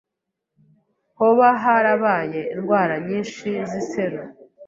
Hoba 1.17 1.47
harabaye 1.63 2.41
indwara 2.53 2.93
nyinshi 3.07 3.47
z'iseru? 3.69 4.21